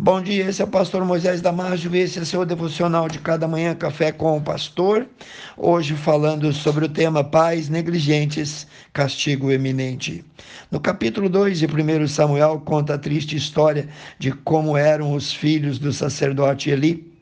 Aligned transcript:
Bom 0.00 0.22
dia, 0.22 0.48
esse 0.48 0.62
é 0.62 0.64
o 0.64 0.68
pastor 0.68 1.04
Moisés 1.04 1.40
Damásio, 1.40 1.92
esse 1.96 2.20
é 2.20 2.24
seu 2.24 2.44
devocional 2.46 3.08
de 3.08 3.18
cada 3.18 3.48
manhã, 3.48 3.74
Café 3.74 4.12
com 4.12 4.36
o 4.36 4.40
Pastor. 4.40 5.08
Hoje 5.56 5.96
falando 5.96 6.52
sobre 6.52 6.84
o 6.84 6.88
tema 6.88 7.24
Pais 7.24 7.68
Negligentes, 7.68 8.64
Castigo 8.92 9.50
Eminente. 9.50 10.24
No 10.70 10.78
capítulo 10.78 11.28
2 11.28 11.58
de 11.58 11.66
1 11.66 12.06
Samuel, 12.06 12.62
conta 12.64 12.94
a 12.94 12.98
triste 12.98 13.34
história 13.34 13.88
de 14.20 14.30
como 14.30 14.76
eram 14.76 15.14
os 15.14 15.32
filhos 15.32 15.80
do 15.80 15.92
sacerdote 15.92 16.70
Eli. 16.70 17.12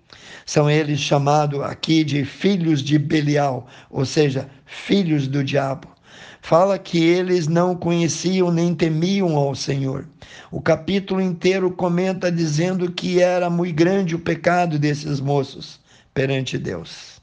São 0.45 0.69
eles 0.69 1.01
chamados 1.01 1.63
aqui 1.63 2.05
de 2.05 2.27
filhos 2.27 2.83
de 2.83 2.99
Belial, 2.99 3.67
ou 3.89 4.05
seja, 4.05 4.51
filhos 4.67 5.27
do 5.27 5.43
diabo 5.43 5.96
fala 6.47 6.79
que 6.79 7.03
eles 7.03 7.49
não 7.49 7.75
conheciam 7.75 8.53
nem 8.53 8.73
temiam 8.73 9.37
ao 9.37 9.53
Senhor. 9.53 10.07
O 10.49 10.63
capítulo 10.63 11.21
inteiro 11.21 11.73
comenta 11.73 12.31
dizendo 12.31 12.93
que 12.93 13.21
era 13.21 13.51
muito 13.51 13.75
grande 13.75 14.15
o 14.15 14.21
pecado 14.21 14.79
desses 14.79 15.19
moços 15.19 15.81
perante 16.15 16.57
Deus. 16.57 17.21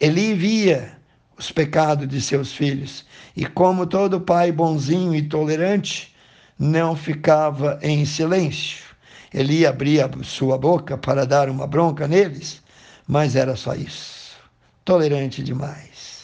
Eli 0.00 0.32
via 0.32 0.96
os 1.36 1.52
pecados 1.52 2.08
de 2.08 2.18
seus 2.18 2.50
filhos 2.50 3.04
e, 3.36 3.44
como 3.44 3.86
todo 3.86 4.22
pai 4.22 4.50
bonzinho 4.50 5.14
e 5.14 5.20
tolerante, 5.20 6.14
não 6.58 6.96
ficava 6.96 7.78
em 7.82 8.06
silêncio. 8.06 8.86
Eli 9.34 9.66
abria 9.66 10.10
sua 10.22 10.56
boca 10.56 10.96
para 10.96 11.26
dar 11.26 11.50
uma 11.50 11.66
bronca 11.66 12.08
neles, 12.08 12.62
mas 13.06 13.36
era 13.36 13.54
só 13.54 13.74
isso. 13.74 14.34
Tolerante 14.82 15.42
demais. 15.42 16.15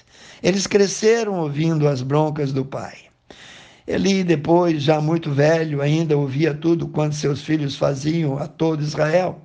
Eles 0.43 0.67
cresceram 0.67 1.39
ouvindo 1.39 1.87
as 1.87 2.03
broncas 2.03 2.53
do 2.53 2.65
pai. 2.65 2.97
Eli, 3.87 4.25
depois, 4.25 4.83
já 4.83 5.01
muito 5.01 5.31
velho, 5.31 5.81
ainda 5.81 6.17
ouvia 6.17 6.53
tudo 6.53 6.89
quanto 6.89 7.15
seus 7.15 7.43
filhos 7.43 7.77
faziam 7.77 8.39
a 8.39 8.49
todo 8.49 8.83
Israel. 8.83 9.41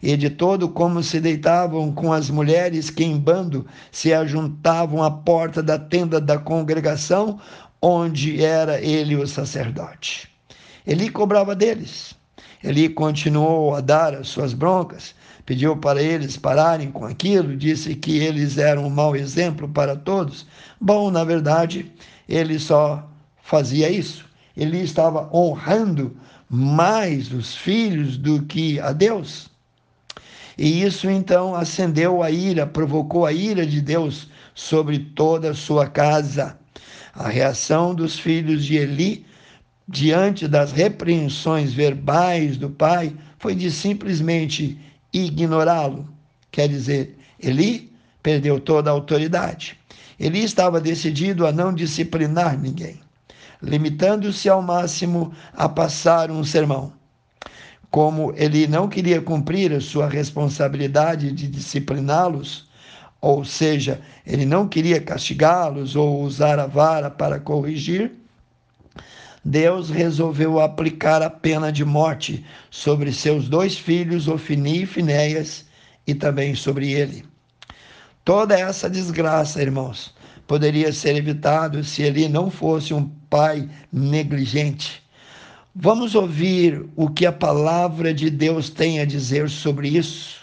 E 0.00 0.16
de 0.16 0.30
todo 0.30 0.68
como 0.68 1.02
se 1.02 1.20
deitavam 1.20 1.92
com 1.92 2.12
as 2.12 2.30
mulheres 2.30 2.90
que 2.90 3.04
em 3.04 3.18
bando 3.18 3.66
se 3.90 4.12
ajuntavam 4.12 5.02
à 5.02 5.10
porta 5.10 5.62
da 5.62 5.78
tenda 5.78 6.20
da 6.20 6.38
congregação, 6.38 7.40
onde 7.80 8.44
era 8.44 8.80
ele 8.80 9.16
o 9.16 9.26
sacerdote. 9.26 10.28
Eli 10.86 11.08
cobrava 11.08 11.54
deles. 11.54 12.14
Eli 12.62 12.88
continuou 12.88 13.74
a 13.74 13.80
dar 13.80 14.14
as 14.14 14.28
suas 14.28 14.52
broncas, 14.54 15.14
pediu 15.44 15.76
para 15.76 16.02
eles 16.02 16.36
pararem 16.36 16.90
com 16.90 17.04
aquilo, 17.04 17.56
disse 17.56 17.94
que 17.94 18.18
eles 18.18 18.58
eram 18.58 18.86
um 18.86 18.90
mau 18.90 19.16
exemplo 19.16 19.68
para 19.68 19.96
todos. 19.96 20.46
Bom, 20.80 21.10
na 21.10 21.24
verdade, 21.24 21.90
ele 22.28 22.58
só 22.58 23.08
fazia 23.42 23.90
isso. 23.90 24.24
Ele 24.56 24.78
estava 24.78 25.28
honrando 25.34 26.16
mais 26.48 27.32
os 27.32 27.56
filhos 27.56 28.16
do 28.16 28.42
que 28.42 28.78
a 28.78 28.92
Deus. 28.92 29.50
E 30.56 30.82
isso 30.82 31.10
então 31.10 31.54
acendeu 31.54 32.22
a 32.22 32.30
ira, 32.30 32.66
provocou 32.66 33.24
a 33.24 33.32
ira 33.32 33.66
de 33.66 33.80
Deus 33.80 34.28
sobre 34.54 34.98
toda 34.98 35.50
a 35.50 35.54
sua 35.54 35.86
casa. 35.86 36.58
A 37.14 37.28
reação 37.28 37.94
dos 37.94 38.18
filhos 38.18 38.64
de 38.64 38.76
Eli 38.76 39.26
diante 39.88 40.46
das 40.46 40.72
repreensões 40.72 41.72
verbais 41.72 42.56
do 42.56 42.70
pai 42.70 43.14
foi 43.38 43.54
de 43.54 43.70
simplesmente 43.70 44.78
ignorá-lo. 45.12 46.08
Quer 46.50 46.68
dizer, 46.68 47.16
Eli 47.40 47.92
perdeu 48.22 48.60
toda 48.60 48.90
a 48.90 48.92
autoridade. 48.92 49.78
Eli 50.18 50.44
estava 50.44 50.80
decidido 50.80 51.46
a 51.46 51.52
não 51.52 51.74
disciplinar 51.74 52.58
ninguém, 52.58 53.00
limitando-se 53.60 54.48
ao 54.48 54.62
máximo 54.62 55.32
a 55.52 55.68
passar 55.68 56.30
um 56.30 56.44
sermão. 56.44 56.92
Como 57.90 58.32
ele 58.36 58.66
não 58.66 58.88
queria 58.88 59.20
cumprir 59.20 59.72
a 59.72 59.80
sua 59.80 60.08
responsabilidade 60.08 61.32
de 61.32 61.48
discipliná-los, 61.48 62.68
ou 63.20 63.44
seja, 63.44 64.00
ele 64.26 64.46
não 64.46 64.66
queria 64.66 65.00
castigá-los 65.00 65.94
ou 65.94 66.22
usar 66.22 66.58
a 66.58 66.66
vara 66.66 67.10
para 67.10 67.38
corrigir, 67.38 68.12
Deus 69.44 69.90
resolveu 69.90 70.60
aplicar 70.60 71.20
a 71.20 71.28
pena 71.28 71.72
de 71.72 71.84
morte 71.84 72.44
sobre 72.70 73.12
seus 73.12 73.48
dois 73.48 73.76
filhos, 73.76 74.28
Ofini 74.28 74.82
e 74.82 74.86
Finéias, 74.86 75.66
e 76.06 76.14
também 76.14 76.54
sobre 76.54 76.92
ele. 76.92 77.24
Toda 78.24 78.58
essa 78.58 78.88
desgraça, 78.88 79.60
irmãos, 79.60 80.14
poderia 80.46 80.92
ser 80.92 81.16
evitado 81.16 81.82
se 81.82 82.02
ele 82.02 82.28
não 82.28 82.50
fosse 82.50 82.94
um 82.94 83.08
pai 83.28 83.68
negligente. 83.92 85.02
Vamos 85.74 86.14
ouvir 86.14 86.84
o 86.94 87.08
que 87.08 87.26
a 87.26 87.32
palavra 87.32 88.14
de 88.14 88.30
Deus 88.30 88.70
tem 88.70 89.00
a 89.00 89.04
dizer 89.04 89.50
sobre 89.50 89.88
isso. 89.88 90.42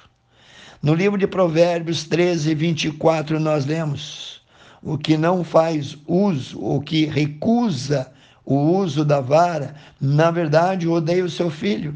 No 0.81 0.93
livro 0.93 1.17
de 1.17 1.27
Provérbios 1.27 2.03
13, 2.03 2.53
24, 2.53 3.39
nós 3.39 3.65
lemos: 3.65 4.41
O 4.81 4.97
que 4.97 5.15
não 5.15 5.43
faz 5.43 5.97
uso, 6.05 6.59
o 6.59 6.81
que 6.81 7.05
recusa 7.05 8.11
o 8.49 8.55
uso 8.79 9.05
da 9.05 9.21
vara, 9.21 9.75
na 10.01 10.31
verdade 10.31 10.87
odeia 10.87 11.23
o 11.23 11.29
seu 11.29 11.51
filho. 11.51 11.95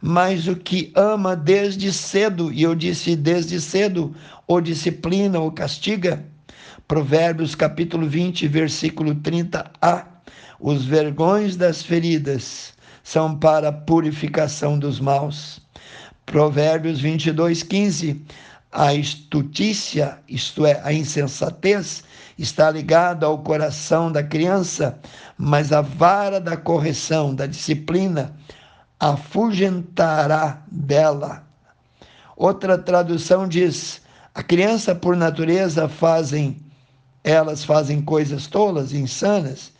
Mas 0.00 0.48
o 0.48 0.56
que 0.56 0.90
ama 0.96 1.36
desde 1.36 1.92
cedo, 1.92 2.50
e 2.50 2.62
eu 2.62 2.74
disse 2.74 3.14
desde 3.14 3.60
cedo, 3.60 4.16
o 4.48 4.62
disciplina, 4.62 5.38
o 5.40 5.52
castiga. 5.52 6.24
Provérbios 6.88 7.54
capítulo 7.54 8.08
20, 8.08 8.48
versículo 8.48 9.14
30a. 9.14 10.06
Os 10.58 10.86
vergões 10.86 11.54
das 11.54 11.82
feridas 11.82 12.72
são 13.04 13.36
para 13.36 13.68
a 13.68 13.72
purificação 13.72 14.78
dos 14.78 14.98
maus. 15.00 15.60
Provérbios 16.24 16.98
22, 16.98 17.62
15. 17.62 18.24
A 18.72 18.94
estutícia, 18.94 20.18
isto 20.28 20.64
é, 20.64 20.80
a 20.84 20.92
insensatez, 20.92 22.04
está 22.38 22.70
ligada 22.70 23.26
ao 23.26 23.38
coração 23.38 24.10
da 24.10 24.22
criança, 24.22 24.98
mas 25.36 25.72
a 25.72 25.80
vara 25.80 26.40
da 26.40 26.56
correção, 26.56 27.34
da 27.34 27.46
disciplina, 27.46 28.34
afugentará 28.98 30.62
dela. 30.70 31.44
Outra 32.36 32.78
tradução 32.78 33.48
diz: 33.48 34.00
a 34.34 34.42
criança 34.42 34.94
por 34.94 35.16
natureza 35.16 35.88
fazem 35.88 36.70
elas 37.22 37.64
fazem 37.64 38.00
coisas 38.00 38.46
tolas, 38.46 38.92
insanas, 38.92 39.72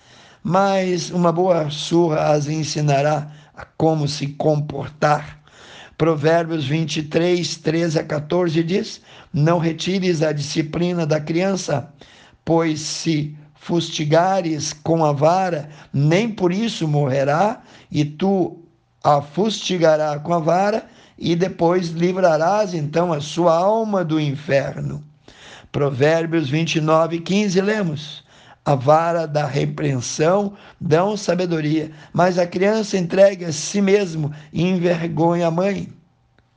mas 0.42 1.10
uma 1.10 1.32
boa 1.32 1.70
surra 1.70 2.32
as 2.32 2.46
ensinará 2.46 3.30
a 3.54 3.64
como 3.64 4.06
se 4.06 4.26
comportar. 4.28 5.39
Provérbios 6.00 6.64
23, 6.64 7.58
13 7.58 7.98
a 7.98 8.02
14 8.02 8.62
diz: 8.62 9.02
Não 9.34 9.58
retires 9.58 10.22
a 10.22 10.32
disciplina 10.32 11.04
da 11.04 11.20
criança, 11.20 11.92
pois 12.42 12.80
se 12.80 13.36
fustigares 13.54 14.72
com 14.72 15.04
a 15.04 15.12
vara, 15.12 15.68
nem 15.92 16.30
por 16.30 16.54
isso 16.54 16.88
morrerá, 16.88 17.60
e 17.92 18.02
tu 18.02 18.64
a 19.04 19.20
fustigará 19.20 20.18
com 20.18 20.32
a 20.32 20.38
vara, 20.38 20.86
e 21.18 21.36
depois 21.36 21.90
livrarás 21.90 22.72
então 22.72 23.12
a 23.12 23.20
sua 23.20 23.54
alma 23.54 24.02
do 24.02 24.18
inferno. 24.18 25.04
Provérbios 25.70 26.48
29, 26.48 27.20
15, 27.20 27.60
lemos. 27.60 28.24
A 28.64 28.74
vara 28.74 29.26
da 29.26 29.46
repreensão 29.46 30.54
dão 30.80 31.16
sabedoria, 31.16 31.90
mas 32.12 32.38
a 32.38 32.46
criança 32.46 32.98
entregue 32.98 33.46
a 33.46 33.52
si 33.52 33.80
mesmo 33.80 34.32
e 34.52 34.62
envergonha 34.62 35.46
a 35.46 35.50
mãe. 35.50 35.92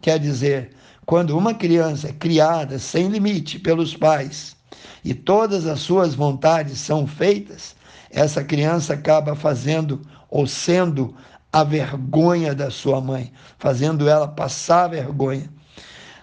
Quer 0.02 0.19
dizer, 0.19 0.72
quando 1.06 1.38
uma 1.38 1.53
criança 1.53 2.09
é 2.09 2.14
criada 2.14 2.78
sem 2.78 3.08
limite 3.08 3.58
pelos 3.58 3.96
pais 3.96 4.56
e 5.03 5.14
todas 5.14 5.66
as 5.66 5.80
suas 5.80 6.14
vontades 6.14 6.78
são 6.80 7.08
feitas, 7.08 7.75
essa 8.09 8.44
criança 8.44 8.94
acaba 8.94 9.34
fazendo 9.34 10.02
ou 10.30 10.46
sendo 10.46 11.16
a 11.52 11.64
vergonha 11.64 12.53
da 12.53 12.70
sua 12.70 13.00
mãe, 13.00 13.31
fazendo 13.58 14.09
ela 14.09 14.28
passar 14.28 14.88
vergonha. 14.88 15.50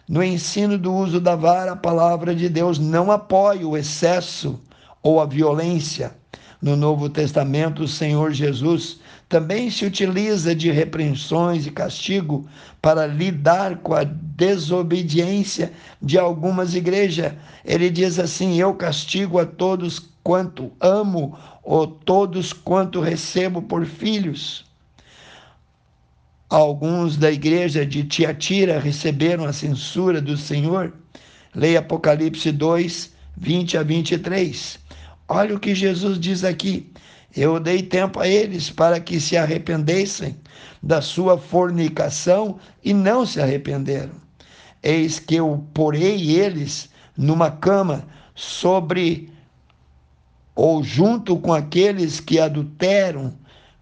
No 0.09 0.23
ensino 0.23 0.77
do 0.77 0.93
uso 0.93 1.21
da 1.21 1.37
vara, 1.37 1.73
a 1.73 1.77
palavra 1.77 2.35
de 2.35 2.49
Deus 2.49 2.79
não 2.79 3.11
apoia 3.11 3.67
o 3.67 3.77
excesso 3.77 4.61
ou 5.03 5.21
a 5.21 5.27
violência. 5.27 6.15
No 6.61 6.77
Novo 6.77 7.09
Testamento, 7.09 7.85
o 7.85 7.89
Senhor 7.89 8.33
Jesus 8.33 9.01
também 9.31 9.71
se 9.71 9.87
utiliza 9.87 10.55
de 10.55 10.71
repreensões 10.71 11.67
e 11.67 11.71
castigo 11.71 12.47
para 12.83 13.07
lidar 13.07 13.77
com 13.79 13.95
a 13.95 14.05
desobediência 14.05 15.73
de 16.03 16.19
algumas 16.19 16.75
igrejas. 16.75 17.33
Ele 17.65 17.89
diz 17.89 18.19
assim: 18.19 18.61
Eu 18.61 18.75
castigo 18.75 19.39
a 19.39 19.47
todos 19.47 20.11
quanto 20.23 20.71
amo, 20.81 21.39
ou 21.63 21.87
todos 21.87 22.53
quanto 22.53 23.01
recebo 23.01 23.63
por 23.63 23.87
filhos. 23.87 24.65
Alguns 26.51 27.17
da 27.17 27.31
igreja 27.31 27.87
de 27.87 28.03
Tiatira 28.03 28.81
receberam 28.81 29.45
a 29.45 29.53
censura 29.53 30.21
do 30.21 30.37
Senhor. 30.37 30.93
Leia 31.55 31.79
Apocalipse 31.79 32.51
2, 32.51 33.13
20 33.37 33.79
a 33.79 33.83
23. 33.85 34.79
Olha 35.33 35.55
o 35.55 35.61
que 35.61 35.77
Jesus 35.77 36.19
diz 36.19 36.43
aqui. 36.43 36.93
Eu 37.37 37.61
dei 37.61 37.85
tempo 37.85 38.19
a 38.19 38.27
eles 38.27 38.69
para 38.69 38.99
que 38.99 39.21
se 39.21 39.37
arrependessem 39.37 40.37
da 40.83 41.01
sua 41.01 41.39
fornicação 41.39 42.59
e 42.83 42.93
não 42.93 43.25
se 43.25 43.41
arrependeram. 43.41 44.11
Eis 44.83 45.21
que 45.21 45.37
eu 45.37 45.65
porei 45.73 46.33
eles 46.37 46.91
numa 47.17 47.49
cama 47.49 48.05
sobre 48.35 49.33
ou 50.57 50.83
junto 50.83 51.37
com 51.37 51.55
aqueles 51.55 52.19
que 52.19 52.41
adulteram, 52.41 53.33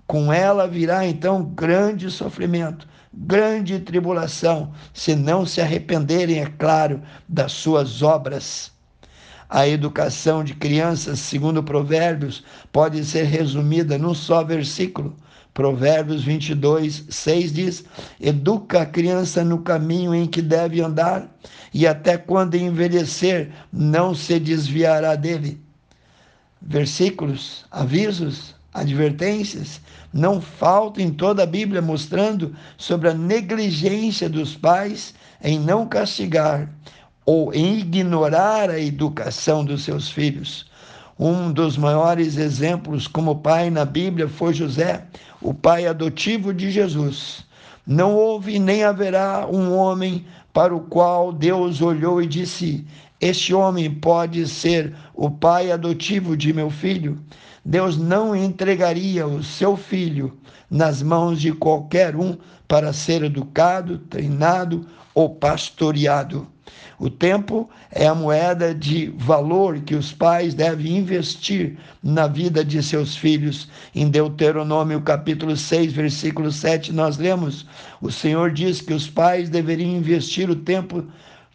com 0.06 0.30
ela 0.30 0.68
virá 0.68 1.06
então 1.06 1.42
grande 1.42 2.10
sofrimento, 2.10 2.86
grande 3.10 3.78
tribulação, 3.80 4.70
se 4.92 5.16
não 5.16 5.46
se 5.46 5.62
arrependerem, 5.62 6.40
é 6.40 6.46
claro, 6.58 7.00
das 7.26 7.52
suas 7.52 8.02
obras. 8.02 8.70
A 9.48 9.66
educação 9.66 10.44
de 10.44 10.54
crianças, 10.54 11.20
segundo 11.20 11.62
Provérbios, 11.62 12.44
pode 12.70 13.02
ser 13.04 13.24
resumida 13.24 13.96
num 13.96 14.12
só 14.12 14.44
versículo. 14.44 15.16
Provérbios 15.54 16.22
22, 16.22 17.06
6 17.08 17.52
diz: 17.52 17.84
Educa 18.20 18.82
a 18.82 18.86
criança 18.86 19.42
no 19.42 19.62
caminho 19.62 20.14
em 20.14 20.26
que 20.26 20.42
deve 20.42 20.82
andar, 20.82 21.34
e 21.72 21.86
até 21.86 22.18
quando 22.18 22.56
envelhecer, 22.56 23.50
não 23.72 24.14
se 24.14 24.38
desviará 24.38 25.16
dele. 25.16 25.58
Versículos, 26.60 27.64
avisos, 27.70 28.54
advertências 28.74 29.80
não 30.12 30.40
faltam 30.40 31.02
em 31.02 31.10
toda 31.10 31.42
a 31.42 31.46
Bíblia 31.46 31.80
mostrando 31.80 32.54
sobre 32.76 33.08
a 33.08 33.14
negligência 33.14 34.28
dos 34.28 34.54
pais 34.54 35.14
em 35.42 35.58
não 35.58 35.86
castigar 35.86 36.68
ou 37.28 37.52
em 37.52 37.80
ignorar 37.80 38.70
a 38.70 38.80
educação 38.80 39.62
dos 39.62 39.84
seus 39.84 40.08
filhos. 40.08 40.64
Um 41.18 41.52
dos 41.52 41.76
maiores 41.76 42.38
exemplos 42.38 43.06
como 43.06 43.36
pai 43.36 43.68
na 43.68 43.84
Bíblia 43.84 44.26
foi 44.26 44.54
José, 44.54 45.04
o 45.42 45.52
pai 45.52 45.86
adotivo 45.86 46.54
de 46.54 46.70
Jesus. 46.70 47.44
Não 47.86 48.14
houve 48.14 48.58
nem 48.58 48.82
haverá 48.82 49.46
um 49.46 49.76
homem 49.76 50.24
para 50.54 50.74
o 50.74 50.80
qual 50.80 51.30
Deus 51.30 51.82
olhou 51.82 52.22
e 52.22 52.26
disse: 52.26 52.86
Este 53.20 53.52
homem 53.52 53.90
pode 53.90 54.48
ser 54.48 54.94
o 55.14 55.30
pai 55.30 55.70
adotivo 55.70 56.34
de 56.34 56.50
meu 56.54 56.70
filho. 56.70 57.18
Deus 57.62 57.98
não 57.98 58.34
entregaria 58.34 59.26
o 59.26 59.42
seu 59.44 59.76
filho 59.76 60.34
nas 60.70 61.02
mãos 61.02 61.38
de 61.38 61.52
qualquer 61.52 62.16
um 62.16 62.38
para 62.66 62.90
ser 62.94 63.22
educado, 63.22 63.98
treinado 63.98 64.86
ou 65.14 65.34
pastoreado. 65.34 66.46
O 66.98 67.08
tempo 67.08 67.70
é 67.92 68.06
a 68.06 68.14
moeda 68.14 68.74
de 68.74 69.06
valor 69.16 69.78
que 69.80 69.94
os 69.94 70.12
pais 70.12 70.52
devem 70.52 70.96
investir 70.96 71.78
na 72.02 72.26
vida 72.26 72.64
de 72.64 72.82
seus 72.82 73.16
filhos. 73.16 73.68
Em 73.94 74.10
Deuteronômio 74.10 75.00
capítulo 75.02 75.56
6, 75.56 75.92
versículo 75.92 76.50
7, 76.50 76.92
nós 76.92 77.16
lemos: 77.16 77.66
O 78.00 78.10
Senhor 78.10 78.50
diz 78.50 78.80
que 78.80 78.92
os 78.92 79.08
pais 79.08 79.48
deveriam 79.48 79.90
investir 79.90 80.50
o 80.50 80.56
tempo 80.56 81.04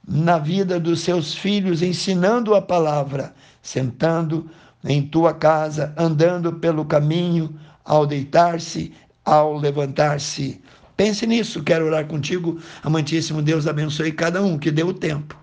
na 0.08 0.38
vida 0.38 0.80
dos 0.80 1.02
seus 1.02 1.34
filhos, 1.34 1.82
ensinando 1.82 2.56
a 2.56 2.62
palavra, 2.62 3.34
sentando 3.62 4.50
em 4.84 5.02
tua 5.02 5.34
casa, 5.34 5.94
andando 5.98 6.54
pelo 6.54 6.86
caminho, 6.86 7.54
ao 7.86 8.06
deitar-se, 8.06 8.94
ao 9.26 9.58
levantar-se. 9.58 10.62
Pense 10.96 11.26
nisso, 11.26 11.64
quero 11.64 11.86
orar 11.86 12.06
contigo. 12.06 12.60
Amantíssimo 12.84 13.42
Deus 13.42 13.68
abençoe 13.68 14.12
cada 14.12 14.42
um 14.42 14.58
que 14.58 14.72
deu 14.72 14.88
o 14.88 14.94
tempo. 14.94 15.36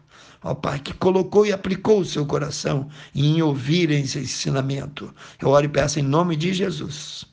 Ó 0.42 0.54
Pai, 0.54 0.78
que 0.78 0.94
colocou 0.94 1.44
e 1.44 1.52
aplicou 1.52 2.00
o 2.00 2.04
seu 2.04 2.24
coração 2.24 2.88
em 3.14 3.42
ouvir 3.42 3.90
esse 3.90 4.20
ensinamento. 4.20 5.12
Eu 5.40 5.48
oro 5.48 5.66
e 5.66 5.68
peço 5.68 5.98
em 5.98 6.02
nome 6.02 6.34
de 6.36 6.54
Jesus. 6.54 7.26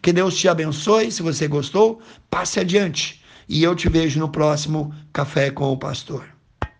Que 0.00 0.12
Deus 0.12 0.36
te 0.36 0.48
abençoe. 0.48 1.12
Se 1.12 1.22
você 1.22 1.46
gostou, 1.46 2.00
passe 2.28 2.58
adiante. 2.58 3.22
E 3.48 3.62
eu 3.62 3.76
te 3.76 3.88
vejo 3.88 4.18
no 4.18 4.28
próximo 4.28 4.92
Café 5.12 5.50
com 5.50 5.70
o 5.70 5.76
Pastor. 5.76 6.31